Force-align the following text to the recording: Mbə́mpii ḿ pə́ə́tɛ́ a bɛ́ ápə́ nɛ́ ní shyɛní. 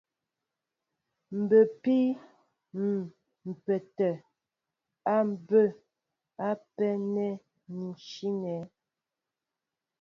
Mbə́mpii 1.39 2.09
ḿ 3.47 3.53
pə́ə́tɛ́ 3.63 4.13
a 5.15 5.17
bɛ́ 5.47 5.65
ápə́ 6.49 6.91
nɛ́ 7.13 7.31
ní 7.75 7.87
shyɛní. 8.07 8.53